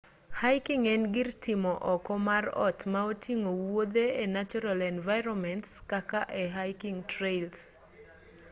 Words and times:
hiking 0.41 0.83
en 0.93 1.03
gir 1.15 1.27
timo 1.43 1.73
oko 1.93 2.13
mar 2.27 2.45
ot 2.67 2.79
ma 2.91 3.01
oting'o 3.11 3.51
wuothe 3.65 4.05
e 4.23 4.25
natural 4.37 4.79
environments 4.93 5.69
kaka 5.91 6.21
e 6.41 6.43
hiking 6.57 6.97
trails 7.13 7.59